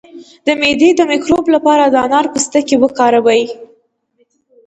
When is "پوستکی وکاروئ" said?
2.33-3.43